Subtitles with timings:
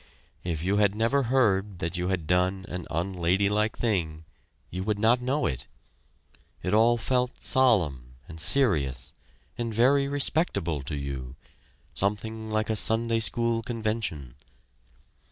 [0.43, 4.25] If you had never heard that you had done an unladylike thing
[4.71, 5.67] you would not know it.
[6.63, 9.13] It all felt solemn, and serious,
[9.59, 11.35] and very respectable to you,
[11.93, 14.33] something like a Sunday school convention.